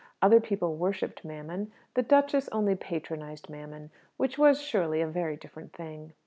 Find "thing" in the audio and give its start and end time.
5.73-6.13